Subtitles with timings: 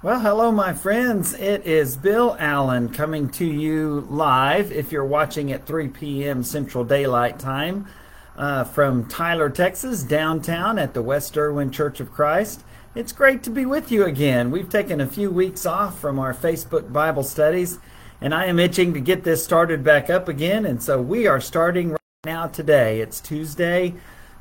[0.00, 1.34] Well, hello, my friends.
[1.34, 6.44] It is Bill Allen coming to you live if you're watching at 3 p.m.
[6.44, 7.88] Central Daylight Time
[8.36, 12.62] uh, from Tyler, Texas, downtown at the West Erwin Church of Christ.
[12.94, 14.52] It's great to be with you again.
[14.52, 17.80] We've taken a few weeks off from our Facebook Bible studies,
[18.20, 21.40] and I am itching to get this started back up again, and so we are
[21.40, 23.00] starting right now today.
[23.00, 23.94] It's Tuesday,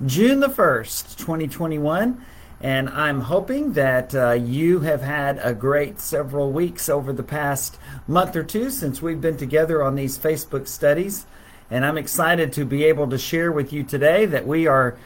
[0.06, 2.24] June the 1st, 2021.
[2.60, 7.78] And I'm hoping that uh, you have had a great several weeks over the past
[8.08, 11.26] month or two since we've been together on these Facebook studies.
[11.70, 14.98] And I'm excited to be able to share with you today that we are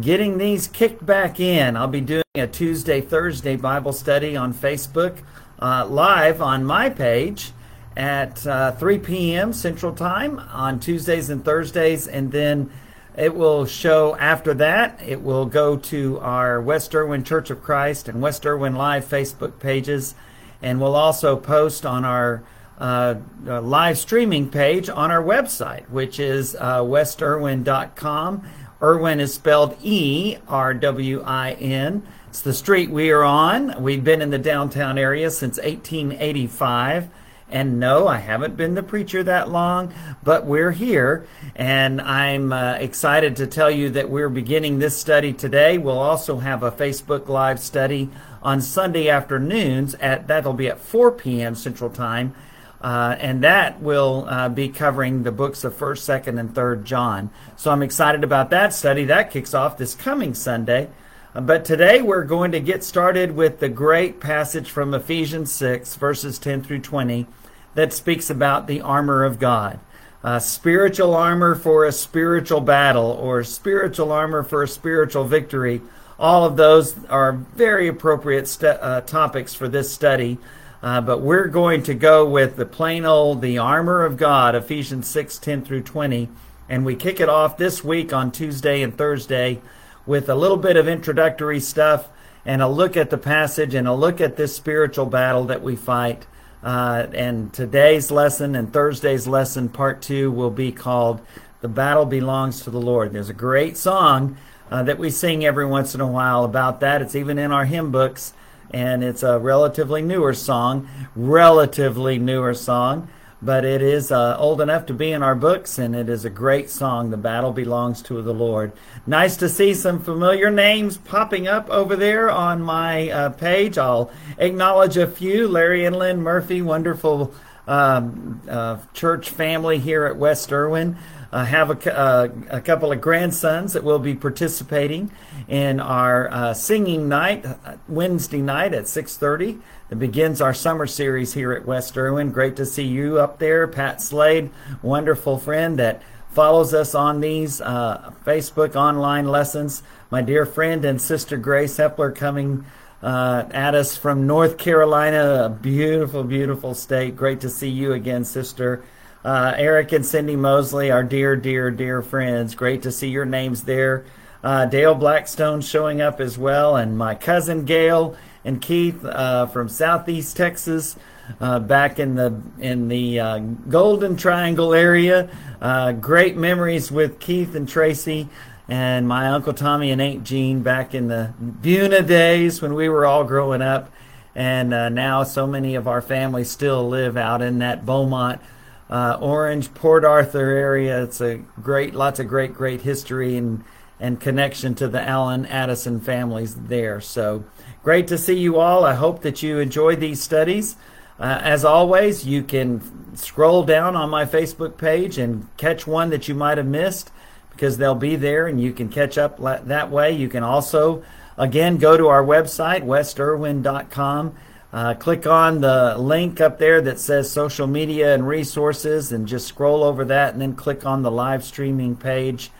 [0.00, 1.76] getting these kicked back in.
[1.76, 5.18] I'll be doing a Tuesday, Thursday Bible study on Facebook
[5.60, 7.52] uh, live on my page
[7.96, 9.52] at uh, 3 p.m.
[9.52, 12.08] Central Time on Tuesdays and Thursdays.
[12.08, 12.70] And then
[13.16, 15.00] it will show after that.
[15.06, 19.58] It will go to our West Erwin Church of Christ and West Erwin Live Facebook
[19.60, 20.14] pages,
[20.60, 22.42] and we'll also post on our
[22.78, 23.14] uh,
[23.46, 28.48] uh, live streaming page on our website, which is uh, westerwin.com.
[28.82, 32.02] Erwin is spelled E R W I N.
[32.28, 33.80] It's the street we are on.
[33.80, 37.08] We've been in the downtown area since 1885.
[37.50, 39.92] And no, I haven't been the preacher that long,
[40.22, 41.26] but we're here.
[41.54, 45.78] And I'm uh, excited to tell you that we're beginning this study today.
[45.78, 48.10] We'll also have a Facebook Live study
[48.42, 51.54] on Sunday afternoons at that'll be at 4 p.m.
[51.54, 52.34] Central Time.
[52.80, 57.30] Uh, and that will uh, be covering the books of 1st, 2nd, and 3rd John.
[57.56, 59.06] So I'm excited about that study.
[59.06, 60.90] That kicks off this coming Sunday.
[61.34, 66.38] But today we're going to get started with the great passage from Ephesians 6, verses
[66.38, 67.26] 10 through 20,
[67.74, 69.80] that speaks about the armor of God.
[70.22, 75.82] Uh, spiritual armor for a spiritual battle, or spiritual armor for a spiritual victory.
[76.20, 80.38] All of those are very appropriate st- uh, topics for this study.
[80.84, 85.08] Uh, but we're going to go with the plain old, the armor of God, Ephesians
[85.08, 86.28] 6 10 through 20.
[86.68, 89.60] And we kick it off this week on Tuesday and Thursday
[90.06, 92.08] with a little bit of introductory stuff
[92.44, 95.76] and a look at the passage and a look at this spiritual battle that we
[95.76, 96.26] fight.
[96.62, 101.20] Uh, and today's lesson and Thursday's lesson, part two, will be called
[101.60, 103.12] The Battle Belongs to the Lord.
[103.12, 104.36] There's a great song
[104.70, 107.02] uh, that we sing every once in a while about that.
[107.02, 108.32] It's even in our hymn books
[108.74, 113.08] and it's a relatively newer song, relatively newer song,
[113.42, 116.30] but it is uh, old enough to be in our books, and it is a
[116.30, 117.10] great song.
[117.10, 118.72] The battle belongs to the Lord.
[119.06, 123.78] Nice to see some familiar names popping up over there on my uh, page.
[123.78, 125.48] I'll acknowledge a few.
[125.48, 127.34] Larry and Lynn Murphy, wonderful
[127.66, 130.96] um, uh, church family here at West Erwin
[131.34, 135.10] uh, have a, uh, a, couple of grandsons that will be participating
[135.48, 139.60] in our uh, singing night uh, Wednesday night at 6:30.
[139.90, 142.30] That begins our summer series here at West Erwin.
[142.30, 144.50] Great to see you up there, Pat Slade,
[144.80, 149.82] wonderful friend that follows us on these uh, Facebook online lessons.
[150.10, 152.64] My dear friend and sister Grace Hepler coming.
[153.02, 157.14] Uh, at us from North Carolina, a beautiful, beautiful state.
[157.14, 158.82] Great to see you again, sister.
[159.22, 162.54] Uh, Eric and Cindy Mosley, our dear, dear, dear friends.
[162.54, 164.06] Great to see your names there.
[164.42, 169.68] Uh, Dale Blackstone showing up as well, and my cousin Gail and Keith uh, from
[169.68, 170.96] Southeast Texas,
[171.40, 175.30] uh, back in the in the uh, Golden Triangle area.
[175.60, 178.28] Uh, great memories with Keith and Tracy.
[178.66, 183.04] And my Uncle Tommy and Aunt Jean back in the Buna days when we were
[183.04, 183.92] all growing up.
[184.34, 188.40] And now so many of our families still live out in that Beaumont,
[188.88, 191.02] uh, Orange, Port Arthur area.
[191.02, 193.64] It's a great, lots of great, great history and
[194.00, 197.00] and connection to the Allen Addison families there.
[197.00, 197.44] So
[197.84, 198.84] great to see you all.
[198.84, 200.76] I hope that you enjoy these studies.
[201.20, 206.26] Uh, as always, you can scroll down on my Facebook page and catch one that
[206.26, 207.12] you might have missed
[207.50, 210.10] because they'll be there and you can catch up that way.
[210.10, 211.04] You can also,
[211.36, 214.34] again, go to our website, westerwin.com
[214.74, 219.46] uh, click on the link up there that says social media and resources and just
[219.46, 222.50] scroll over that and then click on the live streaming page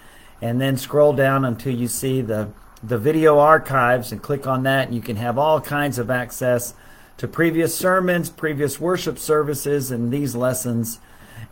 [0.41, 2.49] and then scroll down until you see the,
[2.86, 6.75] the video archives and click on that and you can have all kinds of access
[7.16, 10.98] to previous sermons, previous worship services, and these lessons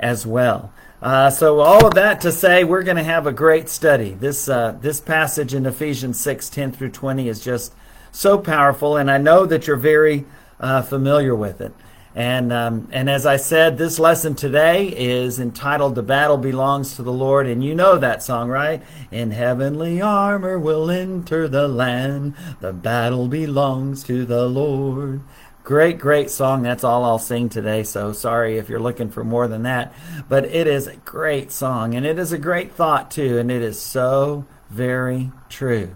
[0.01, 0.73] as well.
[1.01, 4.13] Uh, so all of that to say, we're going to have a great study.
[4.13, 7.73] This uh, this passage in Ephesians 6, 10 through 20 is just
[8.13, 10.25] so powerful, and I know that you're very
[10.61, 11.73] uh, familiar with it.
[12.15, 17.03] And, um, and as I said, this lesson today is entitled The Battle Belongs to
[17.03, 17.47] the Lord.
[17.47, 18.83] And you know that song, right?
[19.11, 22.35] In heavenly armor we'll enter the land.
[22.61, 25.23] The battle belongs to the Lord.
[25.65, 26.63] Great, great song.
[26.63, 27.83] That's all I'll sing today.
[27.85, 29.95] So sorry if you're looking for more than that.
[30.29, 33.39] But it is a great song and it is a great thought too.
[33.39, 35.95] And it is so very true.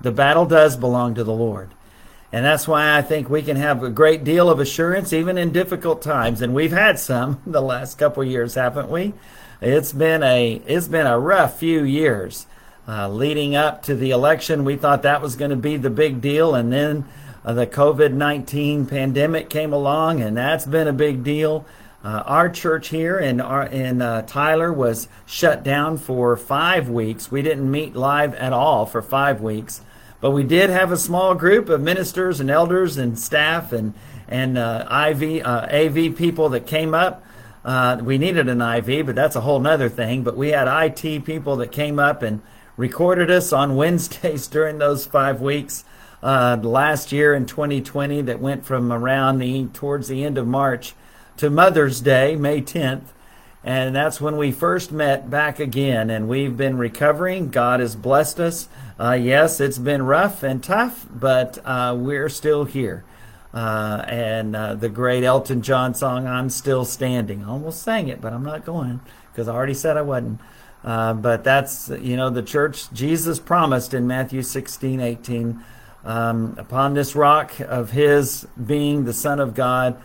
[0.00, 1.70] The battle does belong to the Lord.
[2.36, 5.52] And that's why I think we can have a great deal of assurance even in
[5.52, 6.42] difficult times.
[6.42, 9.14] And we've had some the last couple years, haven't we?
[9.62, 12.46] It's been a it's been a rough few years.
[12.86, 16.20] Uh, leading up to the election, we thought that was going to be the big
[16.20, 17.06] deal, and then
[17.42, 21.64] uh, the COVID 19 pandemic came along, and that's been a big deal.
[22.04, 27.32] Uh, our church here in, our, in uh, Tyler was shut down for five weeks.
[27.32, 29.80] We didn't meet live at all for five weeks,
[30.20, 33.94] but we did have a small group of ministers and elders and staff and
[34.28, 37.24] and uh, IV uh, AV people that came up.
[37.64, 40.22] Uh, we needed an IV, but that's a whole nother thing.
[40.22, 42.40] But we had IT people that came up and
[42.76, 45.84] recorded us on Wednesdays during those five weeks
[46.22, 50.94] uh, last year in 2020 that went from around the towards the end of March
[51.36, 53.04] to Mother's Day, May 10th.
[53.62, 57.50] And that's when we first met back again, and we've been recovering.
[57.50, 58.68] God has blessed us.
[58.98, 63.04] Uh, yes, it's been rough and tough, but uh, we're still here.
[63.52, 67.44] Uh, and uh, the great Elton John song, I'm Still Standing.
[67.44, 69.00] I almost sang it, but I'm not going
[69.30, 70.40] because I already said I wasn't.
[70.82, 75.62] Uh, but that's, you know, the church, Jesus promised in Matthew 16, 18
[76.04, 80.00] um, upon this rock of his being the Son of God,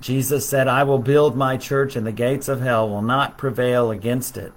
[0.00, 3.92] Jesus said, I will build my church, and the gates of hell will not prevail
[3.92, 4.52] against it.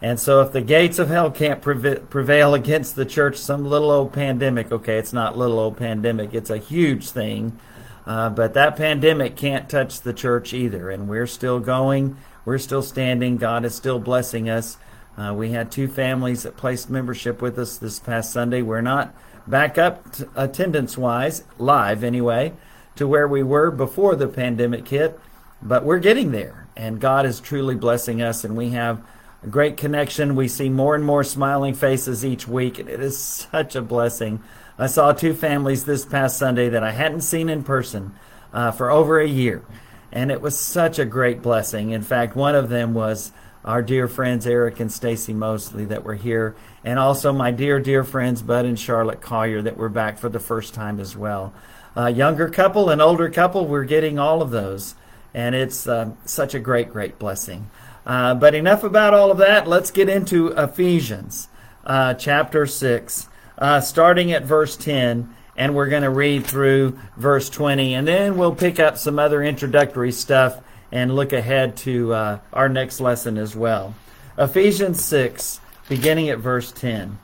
[0.00, 4.12] And so, if the gates of hell can't prevail against the church, some little old
[4.12, 7.58] pandemic, okay, it's not little old pandemic, it's a huge thing.
[8.06, 10.88] Uh, but that pandemic can't touch the church either.
[10.88, 12.16] And we're still going,
[12.46, 13.36] we're still standing.
[13.36, 14.78] God is still blessing us.
[15.18, 18.62] Uh, we had two families that placed membership with us this past Sunday.
[18.62, 19.14] We're not
[19.46, 20.06] back up
[20.36, 22.54] attendance wise, live anyway,
[22.96, 25.20] to where we were before the pandemic hit.
[25.60, 29.02] But we're getting there, and God is truly blessing us, and we have
[29.42, 30.34] a great connection.
[30.36, 34.42] We see more and more smiling faces each week, and it is such a blessing.
[34.78, 38.14] I saw two families this past Sunday that I hadn't seen in person
[38.52, 39.64] uh, for over a year,
[40.12, 41.90] and it was such a great blessing.
[41.90, 43.32] In fact, one of them was
[43.64, 48.04] our dear friends Eric and Stacy Mosley that were here, and also my dear, dear
[48.04, 51.52] friends Bud and Charlotte Collier that were back for the first time as well.
[51.96, 54.94] A younger couple and older couple, we're getting all of those,
[55.34, 57.68] and it's uh, such a great, great blessing.
[58.08, 59.68] Uh, but enough about all of that.
[59.68, 61.48] Let's get into Ephesians
[61.84, 63.28] uh, chapter 6,
[63.58, 68.38] uh, starting at verse 10 and we're going to read through verse 20, and then
[68.38, 70.60] we'll pick up some other introductory stuff
[70.92, 73.92] and look ahead to uh, our next lesson as well.
[74.38, 77.18] Ephesians 6, beginning at verse 10.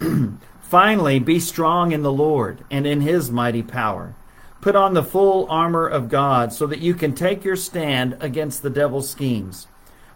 [0.62, 4.14] Finally, be strong in the Lord and in his mighty power.
[4.62, 8.62] Put on the full armor of God so that you can take your stand against
[8.62, 9.68] the devil's schemes.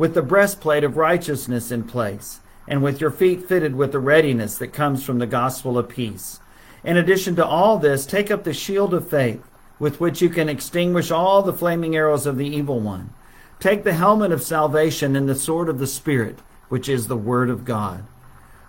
[0.00, 4.56] with the breastplate of righteousness in place, and with your feet fitted with the readiness
[4.56, 6.40] that comes from the gospel of peace.
[6.82, 9.42] In addition to all this, take up the shield of faith,
[9.78, 13.12] with which you can extinguish all the flaming arrows of the evil one.
[13.58, 16.38] Take the helmet of salvation and the sword of the Spirit,
[16.70, 18.04] which is the Word of God.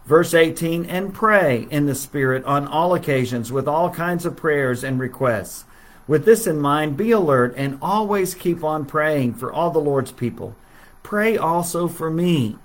[0.06, 4.84] Verse 18, and pray in the Spirit on all occasions with all kinds of prayers
[4.84, 5.64] and requests.
[6.10, 10.12] With this in mind, be alert and always keep on praying for all the Lord's
[10.12, 10.58] people.
[11.12, 12.56] Pray also for me,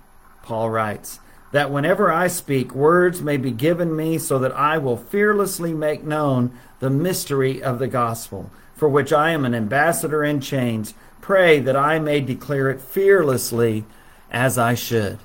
[0.44, 1.18] Paul writes,
[1.50, 6.04] that whenever I speak, words may be given me so that I will fearlessly make
[6.04, 11.58] known the mystery of the gospel, for which I am an ambassador in chains pray
[11.58, 13.84] that I may declare it fearlessly
[14.30, 15.18] as I should.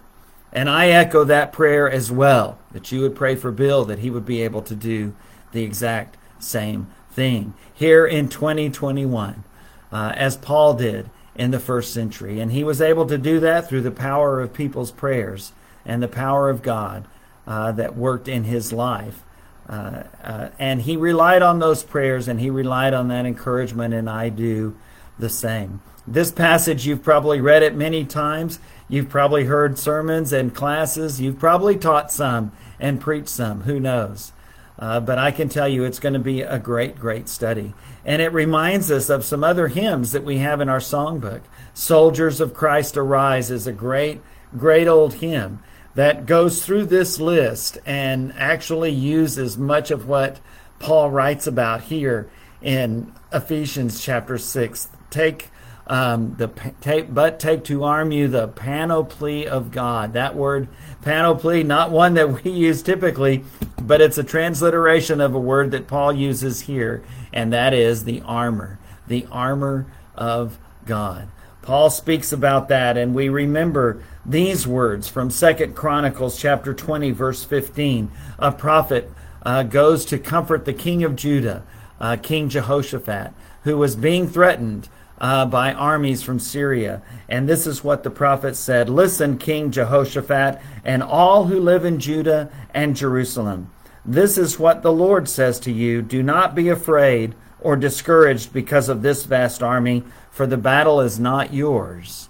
[0.51, 4.09] And I echo that prayer as well, that you would pray for Bill, that he
[4.09, 5.13] would be able to do
[5.51, 9.43] the exact same thing here in 2021,
[9.91, 11.11] uh, as Paul did
[11.41, 12.39] in the first century.
[12.39, 16.07] And he was able to do that through the power of people's prayers and the
[16.07, 17.07] power of God
[17.47, 19.23] uh, that worked in his life.
[19.67, 24.07] Uh, uh and he relied on those prayers and he relied on that encouragement, and
[24.07, 24.77] I do
[25.17, 25.81] the same.
[26.05, 28.59] This passage, you've probably read it many times.
[28.87, 31.19] You've probably heard sermons and classes.
[31.19, 33.61] You've probably taught some and preached some.
[33.61, 34.31] Who knows?
[34.79, 37.73] Uh, but I can tell you it's going to be a great, great study.
[38.03, 41.41] And it reminds us of some other hymns that we have in our songbook.
[41.73, 44.21] Soldiers of Christ Arise is a great,
[44.57, 45.59] great old hymn
[45.95, 50.39] that goes through this list and actually uses much of what
[50.79, 52.29] Paul writes about here
[52.61, 54.89] in Ephesians chapter 6.
[55.09, 55.49] Take
[55.91, 56.47] um, the
[56.79, 60.13] take, but take to arm you the panoply of God.
[60.13, 60.69] That word
[61.01, 63.43] panoply, not one that we use typically,
[63.79, 68.21] but it's a transliteration of a word that Paul uses here, and that is the
[68.21, 71.27] armor, the armor of God.
[71.61, 77.43] Paul speaks about that, and we remember these words from Second Chronicles chapter 20, verse
[77.43, 78.09] 15.
[78.39, 79.11] A prophet
[79.43, 81.63] uh, goes to comfort the king of Judah,
[81.99, 83.33] uh, King Jehoshaphat,
[83.65, 84.87] who was being threatened
[85.21, 87.01] uh, by armies from Syria.
[87.29, 91.99] And this is what the prophet said Listen, King Jehoshaphat, and all who live in
[91.99, 93.71] Judah and Jerusalem.
[94.03, 98.89] This is what the Lord says to you Do not be afraid or discouraged because
[98.89, 102.29] of this vast army, for the battle is not yours,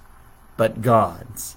[0.58, 1.56] but God's.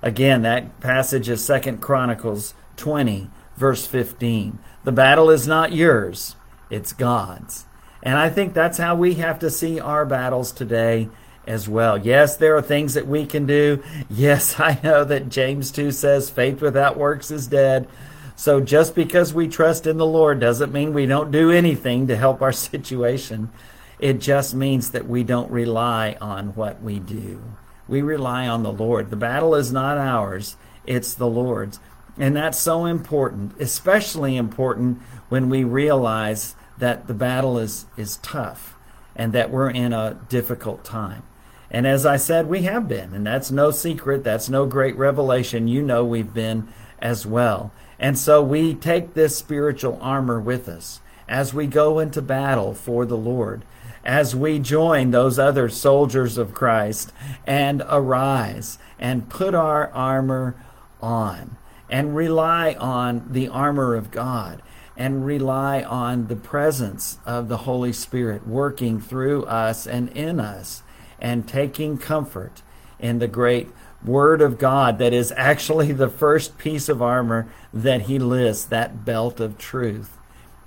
[0.00, 4.58] Again, that passage is Second Chronicles 20, verse 15.
[4.84, 6.36] The battle is not yours,
[6.70, 7.65] it's God's.
[8.06, 11.08] And I think that's how we have to see our battles today
[11.44, 11.98] as well.
[11.98, 13.82] Yes, there are things that we can do.
[14.08, 17.88] Yes, I know that James 2 says faith without works is dead.
[18.36, 22.16] So just because we trust in the Lord doesn't mean we don't do anything to
[22.16, 23.50] help our situation.
[23.98, 27.42] It just means that we don't rely on what we do.
[27.88, 29.10] We rely on the Lord.
[29.10, 31.80] The battle is not ours, it's the Lord's.
[32.16, 38.74] And that's so important, especially important when we realize that the battle is, is tough
[39.14, 41.22] and that we're in a difficult time.
[41.70, 45.68] And as I said, we have been, and that's no secret, that's no great revelation.
[45.68, 46.68] You know we've been
[47.00, 47.72] as well.
[47.98, 53.04] And so we take this spiritual armor with us as we go into battle for
[53.04, 53.64] the Lord,
[54.04, 57.12] as we join those other soldiers of Christ
[57.46, 60.54] and arise and put our armor
[61.02, 61.56] on
[61.90, 64.62] and rely on the armor of God
[64.96, 70.82] and rely on the presence of the Holy Spirit working through us and in us
[71.20, 72.62] and taking comfort
[72.98, 73.68] in the great
[74.04, 79.04] Word of God that is actually the first piece of armor that he lists, that
[79.04, 80.16] belt of truth.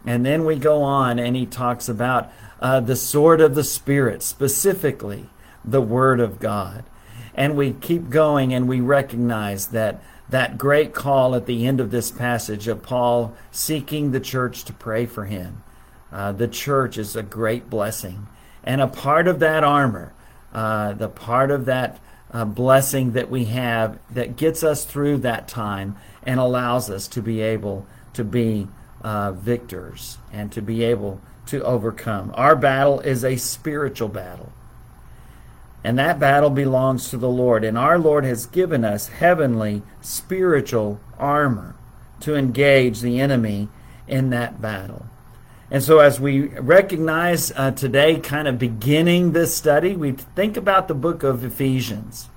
[0.06, 4.24] And then we go on and he talks about uh, the sword of the Spirit,
[4.24, 5.30] specifically
[5.64, 6.84] the Word of God.
[7.40, 11.90] And we keep going and we recognize that that great call at the end of
[11.90, 15.64] this passage of Paul seeking the church to pray for him.
[16.12, 18.28] Uh, the church is a great blessing.
[18.62, 20.14] And a part of that armor,
[20.54, 25.48] uh, the part of that uh, blessing that we have that gets us through that
[25.48, 28.68] time and allows us to be able to be
[29.02, 32.34] uh, victors and to be able to overcome.
[32.36, 34.52] Our battle is a spiritual battle.
[35.84, 37.64] And that battle belongs to the Lord.
[37.64, 41.76] And our Lord has given us heavenly spiritual armor
[42.22, 43.70] to engage the enemy
[44.08, 45.06] in that battle.
[45.72, 50.88] And so, as we recognize uh, today, kind of beginning this study, we think about
[50.88, 52.28] the book of Ephesians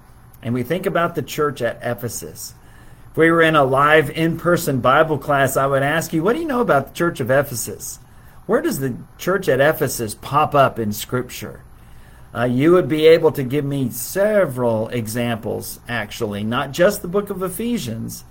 [0.43, 2.55] and we think about the church at Ephesus.
[3.11, 6.35] If we were in a live in person Bible class, I would ask you, What
[6.35, 8.01] do you know about the church of Ephesus?
[8.47, 11.63] Where does the church at Ephesus pop up in Scripture?
[12.35, 17.29] Uh, you would be able to give me several examples, actually, not just the book
[17.29, 18.25] of Ephesians,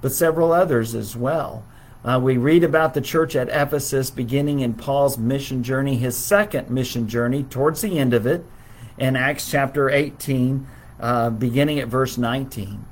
[0.00, 1.64] but several others as well.
[2.04, 6.70] Uh, we read about the church at Ephesus beginning in Paul's mission journey, his second
[6.70, 8.44] mission journey, towards the end of it,
[8.96, 10.66] in Acts chapter 18,
[11.00, 12.84] uh, beginning at verse 19.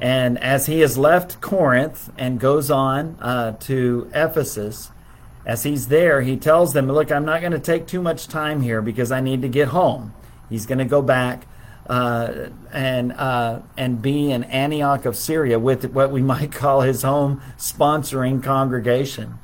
[0.00, 4.90] And as he has left Corinth and goes on uh, to Ephesus,
[5.46, 8.62] as he's there, he tells them, Look, I'm not going to take too much time
[8.62, 10.14] here because I need to get home.
[10.48, 11.46] He's going to go back
[11.88, 17.02] uh, and, uh, and be in Antioch of Syria with what we might call his
[17.02, 19.38] home sponsoring congregation.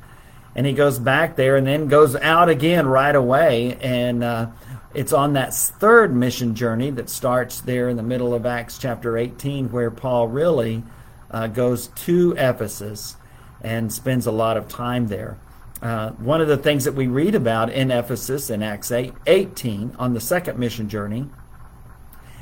[0.55, 3.77] And he goes back there and then goes out again right away.
[3.81, 4.47] And uh,
[4.93, 9.17] it's on that third mission journey that starts there in the middle of Acts chapter
[9.17, 10.83] 18, where Paul really
[11.29, 13.17] uh, goes to Ephesus
[13.61, 15.37] and spends a lot of time there.
[15.81, 19.95] Uh, one of the things that we read about in Ephesus in Acts 8, 18
[19.99, 21.27] on the second mission journey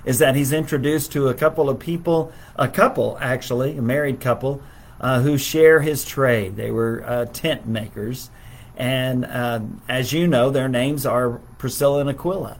[0.06, 4.62] is that he's introduced to a couple of people, a couple actually, a married couple,
[5.00, 6.56] uh, who share his trade.
[6.56, 8.30] They were uh, tent makers.
[8.78, 12.60] And uh, as you know, their names are Priscilla and Aquila.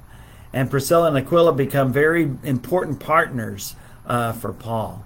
[0.54, 3.76] And Priscilla and Aquila become very important partners
[4.06, 5.04] uh, for Paul.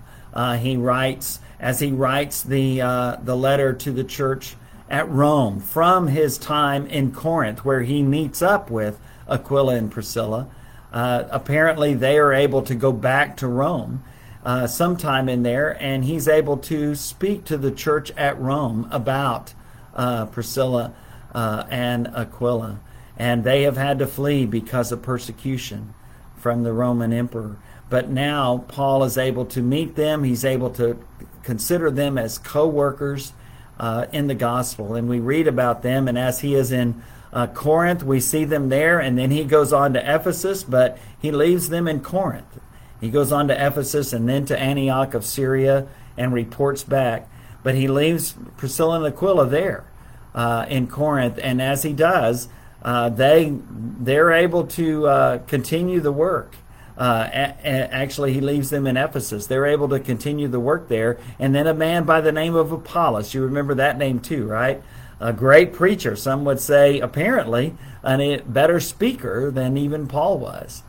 [0.60, 2.80] he writes, as he writes the,
[3.24, 4.56] the letter to the church
[4.90, 10.48] at Rome from his time in Corinth, where he meets up with Aquila and Priscilla.
[10.92, 14.04] Uh, apparently, they are able to go back to Rome
[14.46, 19.54] uh, sometime in there, and he's able to speak to the church at Rome about
[19.94, 20.94] uh, Priscilla
[21.36, 22.80] uh, and Aquila.
[23.18, 25.94] And they have had to flee because of persecution
[26.38, 27.58] from the Roman emperor.
[27.90, 30.98] But now Paul is able to meet them, he's able to
[31.44, 33.34] consider them as co workers
[33.80, 34.96] uh, in the gospel.
[34.96, 37.02] And we read about them, and as he is in
[37.34, 41.32] uh, Corinth, we see them there, and then he goes on to Ephesus, but he
[41.32, 42.60] leaves them in Corinth.
[43.00, 47.30] He goes on to Ephesus and then to Antioch of Syria and reports back.
[47.64, 49.86] But he leaves Priscilla and Aquila there
[50.34, 52.48] uh, in Corinth, and as he does,
[52.82, 56.56] uh, they they're able to uh, continue the work.
[56.98, 59.46] Uh, a- a- actually, he leaves them in Ephesus.
[59.46, 61.18] They're able to continue the work there.
[61.40, 64.82] And then a man by the name of Apollos, you remember that name too, right?
[65.20, 66.16] A great preacher.
[66.16, 70.84] Some would say, apparently, a better speaker than even Paul was.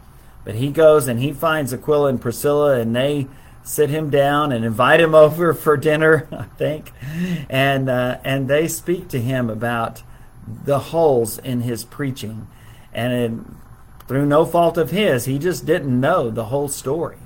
[0.45, 3.27] But he goes and he finds Aquila and Priscilla, and they
[3.63, 6.93] sit him down and invite him over for dinner, I think,
[7.51, 10.03] and uh, and they speak to him about
[10.65, 12.49] the holes in his preaching,
[12.95, 13.33] and it,
[14.09, 17.19] through no fault of his, he just didn't know the whole story,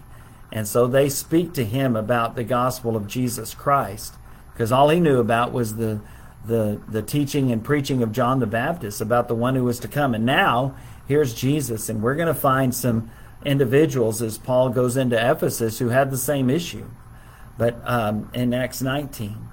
[0.51, 4.15] and so they speak to him about the gospel of Jesus Christ,
[4.53, 6.01] because all he knew about was the
[6.45, 9.89] the the teaching and preaching of John the Baptist about the one who was to
[9.89, 10.75] come, and now
[11.07, 13.11] here's Jesus, and we're going to find some
[13.45, 16.91] individuals as Paul goes into Ephesus who had the same issue,
[17.57, 19.52] but um, in Acts 19.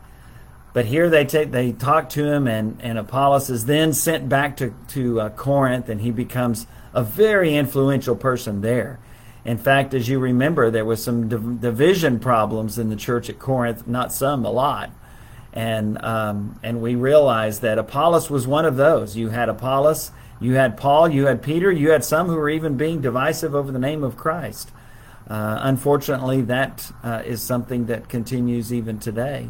[0.73, 4.57] But here they take they talk to him, and, and Apollos is then sent back
[4.57, 8.99] to to uh, Corinth, and he becomes a very influential person there.
[9.45, 13.39] In fact, as you remember, there was some div- division problems in the church at
[13.39, 13.87] Corinth.
[13.87, 14.91] Not some, a lot,
[15.53, 19.15] and um, and we realized that Apollos was one of those.
[19.17, 22.77] You had Apollos you had Paul, you had Peter, you had some who were even
[22.77, 24.71] being divisive over the name of Christ.
[25.29, 29.49] Uh, unfortunately, that uh, is something that continues even today.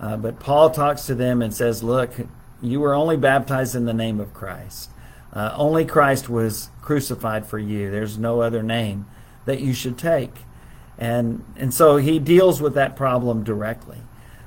[0.00, 2.12] Uh, but Paul talks to them and says, Look,
[2.60, 4.90] you were only baptized in the name of Christ.
[5.32, 7.90] Uh, only Christ was crucified for you.
[7.90, 9.06] There's no other name
[9.44, 10.34] that you should take.
[10.98, 13.98] And, and so he deals with that problem directly.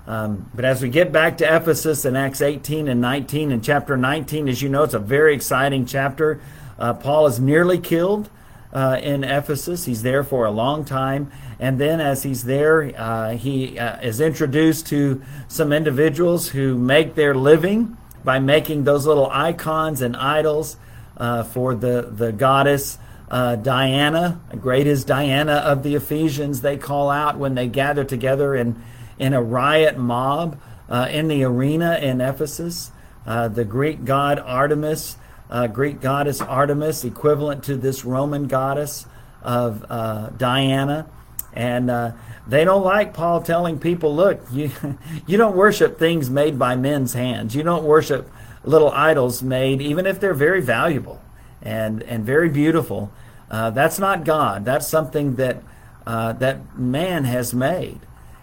[0.07, 3.95] Um, but as we get back to Ephesus in Acts 18 and 19, in chapter
[3.95, 6.41] 19, as you know, it's a very exciting chapter.
[6.79, 8.29] Uh, Paul is nearly killed
[8.73, 9.85] uh, in Ephesus.
[9.85, 11.31] He's there for a long time.
[11.59, 17.15] And then, as he's there, uh, he uh, is introduced to some individuals who make
[17.15, 20.77] their living by making those little icons and idols
[21.17, 22.97] uh, for the, the goddess.
[23.29, 28.55] Uh, Diana, great is Diana of the Ephesians, they call out when they gather together
[28.55, 28.81] and
[29.19, 32.91] in a riot mob uh, in the arena in Ephesus.
[33.25, 35.17] The Greek god Artemis,
[35.49, 39.05] uh, Greek goddess Artemis, equivalent to this Roman goddess
[39.41, 41.09] of uh, Diana.
[41.53, 42.11] And uh,
[42.47, 44.71] they don't like Paul telling people, look, you,
[45.27, 47.55] you don't worship things made by men's hands.
[47.55, 48.29] You don't worship
[48.63, 51.21] little idols made, even if they're very valuable
[51.61, 53.11] and, and very beautiful.
[53.49, 54.65] Uh, that's not God.
[54.65, 55.63] That's something that,
[56.05, 58.01] that man has made.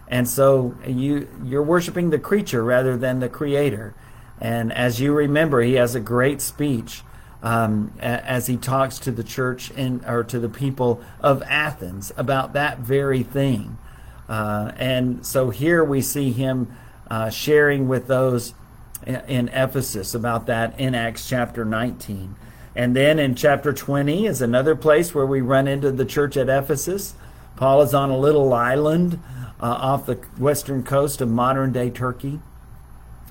[0.09, 3.95] And so you you're worshiping the creature rather than the creator.
[4.41, 7.03] And as you remember, he has a great speech
[7.43, 12.53] um, as he talks to the church in, or to the people of Athens about
[12.55, 13.79] that very thing.
[14.29, 16.77] Uh, and so here we see him
[17.11, 18.55] uh, sharing with those
[19.07, 22.35] in Ephesus about that in Acts chapter 19.
[22.75, 26.49] And then in chapter 20 is another place where we run into the church at
[26.49, 27.15] Ephesus.
[27.55, 29.21] Paul is on a little island
[29.61, 32.41] uh, off the western coast of modern day Turkey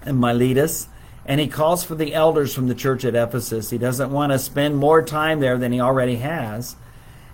[0.05, 0.87] in Miletus.
[1.25, 3.69] And he calls for the elders from the church at Ephesus.
[3.69, 6.75] He doesn't want to spend more time there than he already has.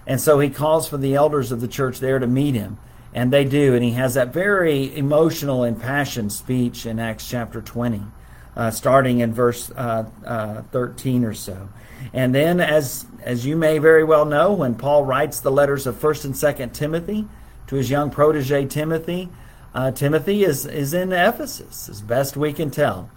[0.08, 2.78] And so he calls for the elders of the church there to meet him.
[3.14, 3.76] And they do.
[3.76, 8.02] And he has that very emotional, impassioned speech in Acts chapter 20,
[8.56, 11.68] uh, starting in verse uh, uh, 13 or so.
[12.14, 16.00] And then, as, as you may very well know, when Paul writes the letters of
[16.00, 17.28] 1st and 2nd Timothy,
[17.72, 19.30] to his young protege Timothy.
[19.74, 23.10] Uh, Timothy is, is in Ephesus, as best we can tell.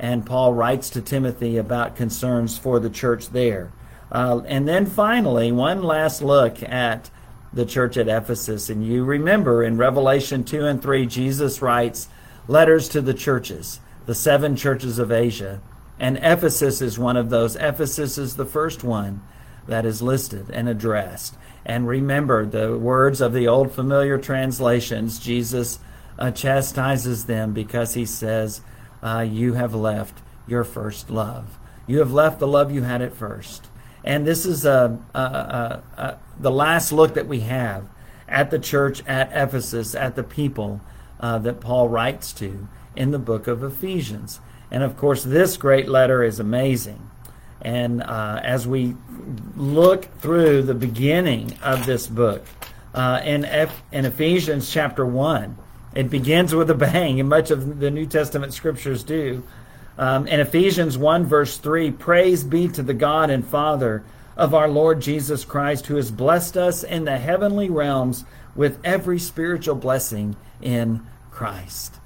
[0.00, 3.70] And Paul writes to Timothy about concerns for the church there.
[4.10, 7.10] Uh, and then finally, one last look at
[7.52, 8.70] the church at Ephesus.
[8.70, 12.08] And you remember in Revelation 2 and 3, Jesus writes
[12.48, 15.60] letters to the churches, the seven churches of Asia.
[15.98, 17.54] And Ephesus is one of those.
[17.56, 19.20] Ephesus is the first one
[19.66, 21.36] that is listed and addressed.
[21.66, 25.18] And remember the words of the old familiar translations.
[25.18, 25.78] Jesus
[26.18, 28.62] uh, chastises them because he says,
[29.02, 31.58] uh, you have left your first love.
[31.86, 33.68] You have left the love you had at first.
[34.04, 37.84] And this is a, a, a, a, the last look that we have
[38.28, 40.80] at the church at Ephesus, at the people
[41.18, 44.40] uh, that Paul writes to in the book of Ephesians.
[44.70, 47.10] And of course, this great letter is amazing.
[47.60, 48.96] And uh, as we
[49.56, 52.44] look through the beginning of this book,
[52.94, 55.56] uh, in, F- in Ephesians chapter 1,
[55.94, 59.42] it begins with a bang, and much of the New Testament scriptures do.
[59.98, 64.02] Um, in Ephesians 1, verse 3, praise be to the God and Father
[64.36, 68.24] of our Lord Jesus Christ, who has blessed us in the heavenly realms
[68.54, 71.96] with every spiritual blessing in Christ.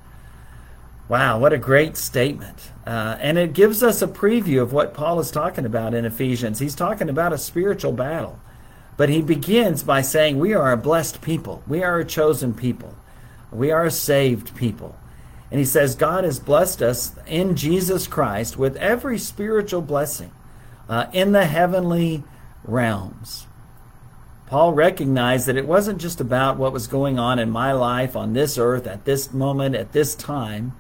[1.08, 2.72] Wow, what a great statement.
[2.86, 6.58] Uh, and it gives us a preview of what Paul is talking about in Ephesians.
[6.58, 8.38] He's talking about a spiritual battle.
[8.96, 11.62] But he begins by saying, We are a blessed people.
[11.66, 12.94] We are a chosen people.
[13.54, 14.96] We are a saved people.
[15.50, 20.32] And he says, God has blessed us in Jesus Christ with every spiritual blessing
[20.88, 22.24] uh, in the heavenly
[22.64, 23.46] realms.
[24.46, 28.32] Paul recognized that it wasn't just about what was going on in my life on
[28.32, 30.74] this earth at this moment, at this time.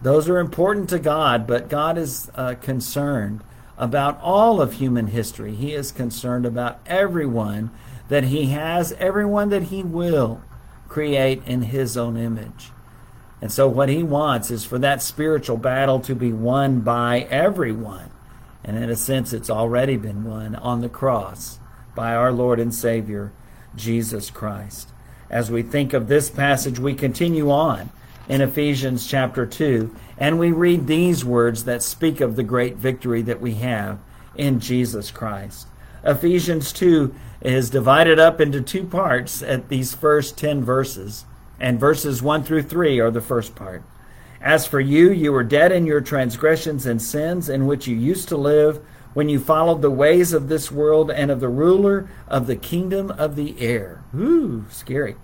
[0.00, 3.42] Those are important to God, but God is uh, concerned
[3.76, 5.54] about all of human history.
[5.54, 7.70] He is concerned about everyone
[8.08, 10.42] that He has, everyone that He will
[10.90, 12.70] create in His own image.
[13.40, 18.10] And so, what He wants is for that spiritual battle to be won by everyone.
[18.62, 21.58] And in a sense, it's already been won on the cross
[21.94, 23.32] by our Lord and Savior,
[23.74, 24.90] Jesus Christ.
[25.30, 27.88] As we think of this passage, we continue on
[28.28, 33.22] in Ephesians chapter 2, and we read these words that speak of the great victory
[33.22, 33.98] that we have
[34.34, 35.66] in Jesus Christ.
[36.04, 41.24] Ephesians 2 is divided up into two parts at these first 10 verses,
[41.58, 43.82] and verses 1 through 3 are the first part.
[44.40, 48.28] As for you, you were dead in your transgressions and sins in which you used
[48.28, 48.82] to live
[49.12, 53.10] when you followed the ways of this world and of the ruler of the kingdom
[53.10, 54.02] of the air.
[54.14, 55.16] Ooh, scary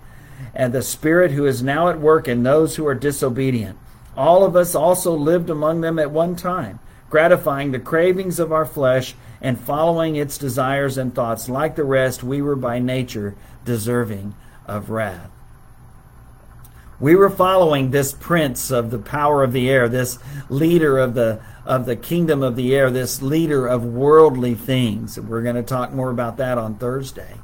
[0.53, 3.77] and the Spirit who is now at work in those who are disobedient.
[4.15, 8.65] All of us also lived among them at one time, gratifying the cravings of our
[8.65, 11.49] flesh and following its desires and thoughts.
[11.49, 15.29] Like the rest, we were by nature deserving of wrath.
[16.99, 20.17] We were following this prince of the power of the air, this
[20.49, 25.19] leader of the of the kingdom of the air, this leader of worldly things.
[25.19, 27.35] We're going to talk more about that on Thursday.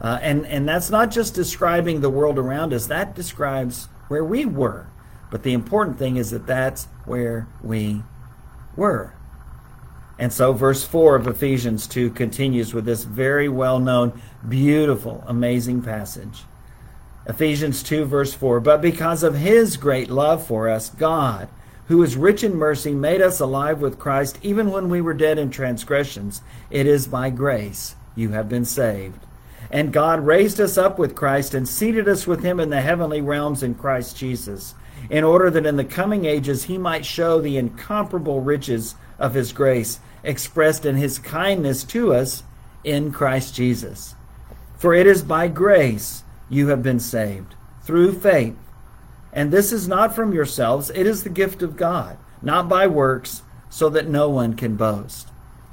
[0.00, 4.46] Uh, and, and that's not just describing the world around us, that describes where we
[4.46, 4.86] were.
[5.30, 8.02] But the important thing is that that's where we
[8.76, 9.12] were.
[10.20, 15.80] And so, verse 4 of Ephesians 2 continues with this very well known, beautiful, amazing
[15.80, 16.44] passage.
[17.26, 21.48] Ephesians 2, verse 4 But because of his great love for us, God,
[21.86, 25.38] who is rich in mercy, made us alive with Christ even when we were dead
[25.38, 26.42] in transgressions.
[26.70, 29.24] It is by grace you have been saved.
[29.70, 33.22] And God raised us up with Christ and seated us with him in the heavenly
[33.22, 34.74] realms in Christ Jesus,
[35.08, 39.52] in order that in the coming ages he might show the incomparable riches of his
[39.54, 42.42] grace expressed in his kindness to us
[42.84, 44.14] in Christ Jesus.
[44.76, 48.56] For it is by grace you have been saved, through faith.
[49.32, 53.42] And this is not from yourselves, it is the gift of God, not by works,
[53.68, 55.28] so that no one can boast.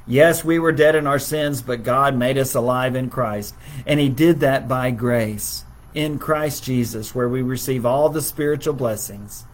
[0.05, 3.55] Yes, we were dead in our sins, but God made us alive in Christ.
[3.85, 8.73] And He did that by grace in Christ Jesus, where we receive all the spiritual
[8.73, 9.45] blessings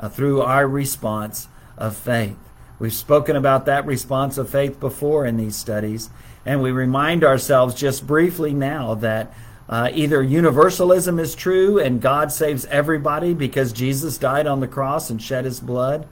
[0.00, 2.38] uh, through our response of faith.
[2.80, 6.08] We've spoken about that response of faith before in these studies,
[6.46, 9.32] and we remind ourselves just briefly now that
[9.68, 15.10] uh, either universalism is true and God saves everybody because Jesus died on the cross
[15.10, 16.08] and shed his blood,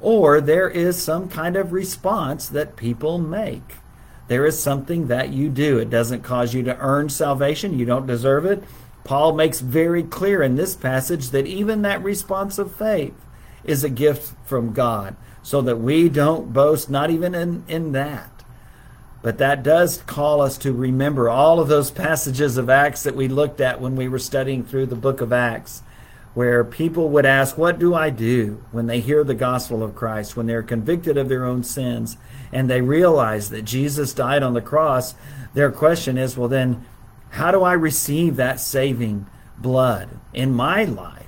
[0.00, 3.76] or there is some kind of response that people make.
[4.28, 5.78] There is something that you do.
[5.78, 8.62] It doesn't cause you to earn salvation, you don't deserve it.
[9.04, 13.14] Paul makes very clear in this passage that even that response of faith
[13.64, 18.30] is a gift from God, so that we don't boast, not even in, in that.
[19.22, 23.28] But that does call us to remember all of those passages of Acts that we
[23.28, 25.82] looked at when we were studying through the book of Acts
[26.32, 30.36] where people would ask, What do I do when they hear the gospel of Christ,
[30.36, 32.16] when they're convicted of their own sins,
[32.52, 35.14] and they realize that Jesus died on the cross?
[35.54, 36.84] Their question is, Well, then,
[37.30, 39.26] how do I receive that saving
[39.58, 41.26] blood in my life?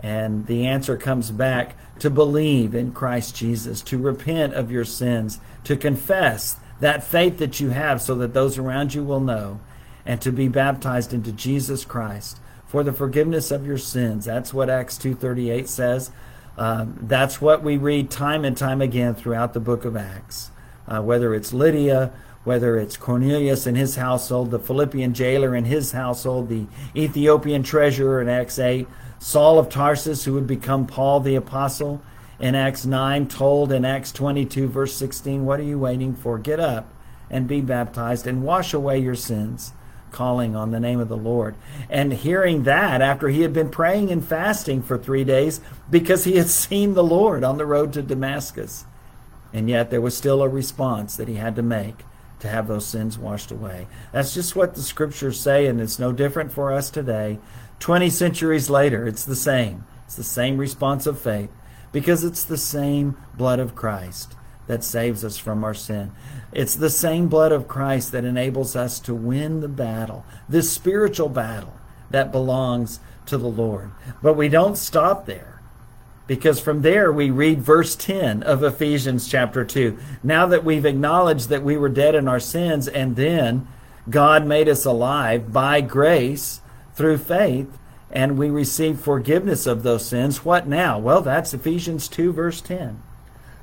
[0.00, 5.38] And the answer comes back to believe in Christ Jesus, to repent of your sins,
[5.62, 9.60] to confess that faith that you have so that those around you will know,
[10.04, 14.24] and to be baptized into Jesus Christ for the forgiveness of your sins.
[14.24, 16.10] That's what Acts 2:38 says.
[16.58, 20.50] Um, that's what we read time and time again throughout the book of Acts.
[20.88, 22.10] Uh, whether it's Lydia,
[22.42, 28.20] whether it's Cornelius and his household, the Philippian jailer and his household, the Ethiopian treasurer
[28.20, 28.88] in Acts 8,
[29.22, 32.02] Saul of Tarsus, who would become Paul the Apostle
[32.40, 36.40] in Acts 9, told in Acts 22, verse 16, What are you waiting for?
[36.40, 36.92] Get up
[37.30, 39.74] and be baptized and wash away your sins,
[40.10, 41.54] calling on the name of the Lord.
[41.88, 46.36] And hearing that after he had been praying and fasting for three days because he
[46.36, 48.86] had seen the Lord on the road to Damascus.
[49.52, 52.02] And yet there was still a response that he had to make
[52.42, 53.86] to have those sins washed away.
[54.10, 57.38] That's just what the scriptures say, and it's no different for us today.
[57.82, 59.84] 20 centuries later, it's the same.
[60.04, 61.50] It's the same response of faith
[61.90, 64.36] because it's the same blood of Christ
[64.68, 66.12] that saves us from our sin.
[66.52, 71.28] It's the same blood of Christ that enables us to win the battle, this spiritual
[71.28, 71.74] battle
[72.10, 73.90] that belongs to the Lord.
[74.22, 75.60] But we don't stop there
[76.28, 79.98] because from there we read verse 10 of Ephesians chapter 2.
[80.22, 83.66] Now that we've acknowledged that we were dead in our sins and then
[84.08, 86.60] God made us alive by grace
[86.94, 87.78] through faith
[88.10, 90.44] and we receive forgiveness of those sins.
[90.44, 90.98] What now?
[90.98, 93.02] Well, that's Ephesians 2, verse 10.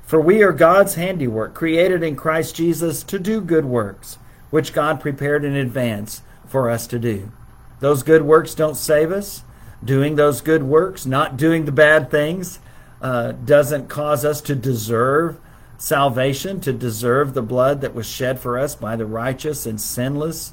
[0.02, 4.18] For we are God's handiwork, created in Christ Jesus to do good works,
[4.50, 7.30] which God prepared in advance for us to do.
[7.78, 9.44] Those good works don't save us.
[9.84, 12.58] Doing those good works, not doing the bad things,
[13.00, 15.38] uh, doesn't cause us to deserve
[15.78, 20.52] salvation, to deserve the blood that was shed for us by the righteous and sinless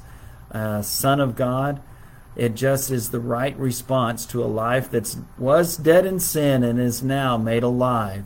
[0.52, 1.82] uh, Son of God.
[2.38, 6.80] It just is the right response to a life that was dead in sin and
[6.80, 8.24] is now made alive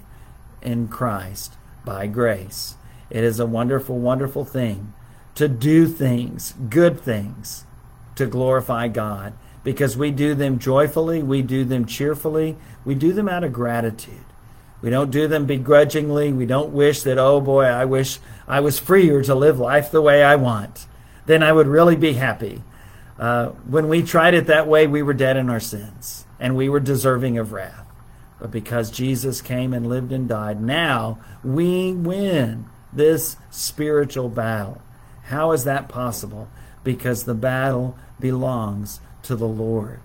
[0.60, 2.76] in Christ by grace.
[3.08, 4.92] It is a wonderful, wonderful thing
[5.34, 7.64] to do things, good things,
[8.16, 9.32] to glorify God
[9.64, 14.26] because we do them joyfully, we do them cheerfully, we do them out of gratitude.
[14.82, 16.32] We don't do them begrudgingly.
[16.32, 20.02] We don't wish that, oh boy, I wish I was freer to live life the
[20.02, 20.86] way I want.
[21.24, 22.62] Then I would really be happy.
[23.18, 26.68] Uh, when we tried it that way, we were dead in our sins and we
[26.68, 27.86] were deserving of wrath.
[28.40, 34.82] But because Jesus came and lived and died, now we win this spiritual battle.
[35.24, 36.48] How is that possible?
[36.82, 40.00] Because the battle belongs to the Lord.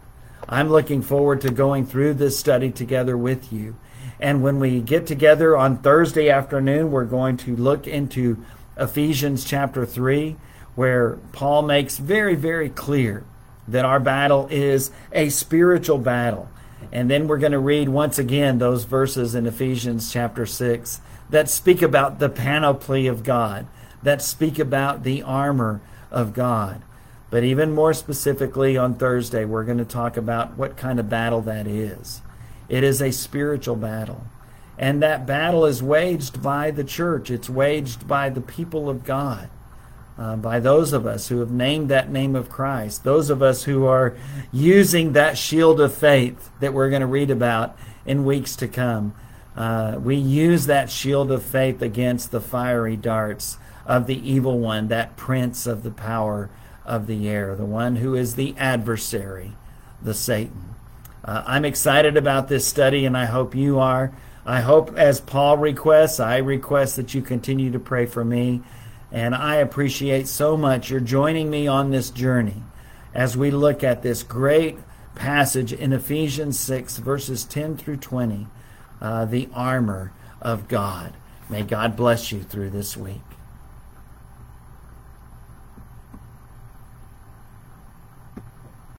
[0.47, 3.75] I'm looking forward to going through this study together with you.
[4.19, 8.43] And when we get together on Thursday afternoon, we're going to look into
[8.77, 10.37] Ephesians chapter 3
[10.77, 13.23] where Paul makes very, very clear
[13.67, 16.47] that our battle is a spiritual battle.
[16.91, 21.49] And then we're going to read once again those verses in Ephesians chapter 6 that
[21.49, 23.65] speak about the panoply of God,
[24.03, 26.83] that speak about the armor of God.
[27.31, 31.41] But even more specifically on Thursday, we're going to talk about what kind of battle
[31.41, 32.21] that is.
[32.69, 34.27] It is a spiritual battle.
[34.77, 39.49] And that battle is waged by the church, it's waged by the people of God
[40.17, 43.63] uh, by those of us who have named that name of Christ, those of us
[43.63, 44.15] who are
[44.51, 49.13] using that shield of faith that we're going to read about in weeks to come.
[49.55, 54.87] Uh, we use that shield of faith against the fiery darts of the evil one,
[54.87, 56.49] that prince of the power
[56.85, 59.53] of the air, the one who is the adversary,
[60.01, 60.75] the Satan.
[61.23, 64.13] Uh, I'm excited about this study, and I hope you are.
[64.45, 68.61] I hope, as Paul requests, I request that you continue to pray for me
[69.11, 72.63] and I appreciate so much your joining me on this journey
[73.13, 74.77] as we look at this great
[75.15, 78.47] passage in Ephesians 6, verses 10 through 20,
[79.01, 81.13] uh, the armor of God.
[81.49, 83.21] May God bless you through this week.